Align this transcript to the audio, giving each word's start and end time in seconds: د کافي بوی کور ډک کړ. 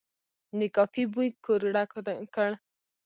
د 0.59 0.61
کافي 0.75 1.03
بوی 1.13 1.29
کور 1.45 1.61
ډک 1.73 1.91
کړ. 2.35 2.49